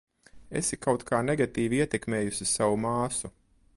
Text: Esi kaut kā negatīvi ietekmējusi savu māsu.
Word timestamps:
Esi 0.61 0.79
kaut 0.85 1.03
kā 1.11 1.19
negatīvi 1.29 1.81
ietekmējusi 1.83 2.49
savu 2.53 2.81
māsu. 2.87 3.33